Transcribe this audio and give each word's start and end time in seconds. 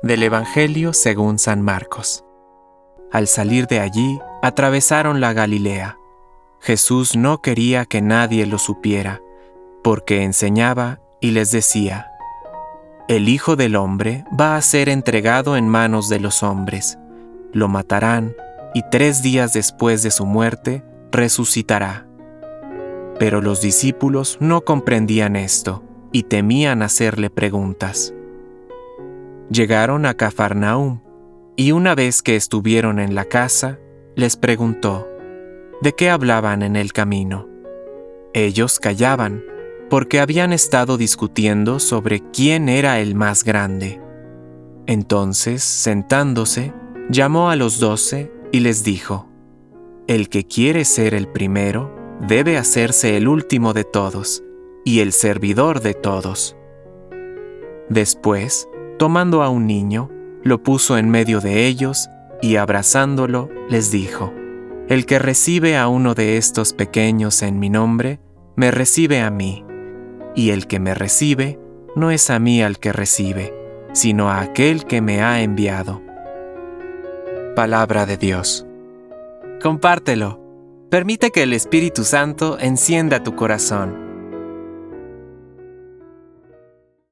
Del 0.00 0.22
Evangelio 0.22 0.92
según 0.92 1.38
San 1.38 1.62
Marcos. 1.62 2.24
Al 3.12 3.28
salir 3.28 3.66
de 3.66 3.78
allí, 3.78 4.18
atravesaron 4.42 5.20
la 5.20 5.32
Galilea. 5.32 5.98
Jesús 6.60 7.14
no 7.16 7.42
quería 7.42 7.84
que 7.84 8.00
nadie 8.00 8.46
lo 8.46 8.58
supiera, 8.58 9.20
porque 9.84 10.22
enseñaba 10.22 11.00
y 11.20 11.32
les 11.32 11.52
decía, 11.52 12.08
El 13.08 13.28
Hijo 13.28 13.54
del 13.54 13.76
Hombre 13.76 14.24
va 14.38 14.56
a 14.56 14.62
ser 14.62 14.88
entregado 14.88 15.56
en 15.56 15.68
manos 15.68 16.08
de 16.08 16.18
los 16.18 16.42
hombres, 16.42 16.98
lo 17.52 17.68
matarán, 17.68 18.34
y 18.74 18.82
tres 18.90 19.22
días 19.22 19.52
después 19.52 20.02
de 20.02 20.10
su 20.10 20.26
muerte 20.26 20.82
resucitará. 21.12 22.06
Pero 23.18 23.40
los 23.40 23.60
discípulos 23.60 24.38
no 24.40 24.62
comprendían 24.62 25.36
esto 25.36 25.84
y 26.10 26.24
temían 26.24 26.82
hacerle 26.82 27.30
preguntas. 27.30 28.14
Llegaron 29.52 30.06
a 30.06 30.14
Cafarnaum, 30.14 31.00
y 31.56 31.72
una 31.72 31.94
vez 31.94 32.22
que 32.22 32.36
estuvieron 32.36 32.98
en 32.98 33.14
la 33.14 33.26
casa, 33.26 33.78
les 34.16 34.38
preguntó, 34.38 35.06
¿de 35.82 35.92
qué 35.92 36.08
hablaban 36.08 36.62
en 36.62 36.74
el 36.74 36.94
camino? 36.94 37.48
Ellos 38.32 38.78
callaban, 38.78 39.44
porque 39.90 40.20
habían 40.20 40.54
estado 40.54 40.96
discutiendo 40.96 41.80
sobre 41.80 42.20
quién 42.30 42.70
era 42.70 42.98
el 43.00 43.14
más 43.14 43.44
grande. 43.44 44.00
Entonces, 44.86 45.62
sentándose, 45.62 46.72
llamó 47.10 47.50
a 47.50 47.56
los 47.56 47.78
doce 47.78 48.32
y 48.52 48.60
les 48.60 48.84
dijo, 48.84 49.28
El 50.06 50.30
que 50.30 50.46
quiere 50.46 50.86
ser 50.86 51.12
el 51.12 51.28
primero, 51.28 51.94
debe 52.26 52.56
hacerse 52.56 53.18
el 53.18 53.28
último 53.28 53.74
de 53.74 53.84
todos 53.84 54.42
y 54.86 55.00
el 55.00 55.12
servidor 55.12 55.82
de 55.82 55.92
todos. 55.92 56.56
Después, 57.90 58.66
tomando 58.98 59.42
a 59.42 59.48
un 59.48 59.66
niño, 59.66 60.10
lo 60.42 60.62
puso 60.62 60.98
en 60.98 61.10
medio 61.10 61.40
de 61.40 61.66
ellos 61.66 62.08
y 62.40 62.56
abrazándolo 62.56 63.48
les 63.68 63.90
dijo, 63.90 64.32
El 64.88 65.06
que 65.06 65.18
recibe 65.18 65.76
a 65.76 65.88
uno 65.88 66.14
de 66.14 66.36
estos 66.36 66.72
pequeños 66.72 67.42
en 67.42 67.58
mi 67.58 67.70
nombre, 67.70 68.20
me 68.56 68.70
recibe 68.70 69.20
a 69.20 69.30
mí, 69.30 69.64
y 70.34 70.50
el 70.50 70.66
que 70.66 70.80
me 70.80 70.94
recibe, 70.94 71.58
no 71.94 72.10
es 72.10 72.30
a 72.30 72.38
mí 72.38 72.62
al 72.62 72.78
que 72.78 72.92
recibe, 72.92 73.54
sino 73.92 74.30
a 74.30 74.40
aquel 74.40 74.84
que 74.84 75.00
me 75.00 75.22
ha 75.22 75.42
enviado. 75.42 76.02
Palabra 77.54 78.06
de 78.06 78.16
Dios. 78.16 78.66
Compártelo. 79.62 80.40
Permite 80.90 81.30
que 81.30 81.42
el 81.42 81.52
Espíritu 81.52 82.04
Santo 82.04 82.58
encienda 82.58 83.22
tu 83.22 83.34
corazón 83.36 84.11